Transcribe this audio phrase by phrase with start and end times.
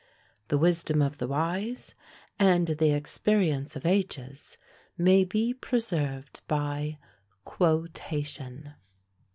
[0.47, 1.93] The wisdom of the wise,
[2.39, 4.57] and the experience of ages,
[4.97, 6.97] may be preserved by
[7.45, 8.73] QUOTATION.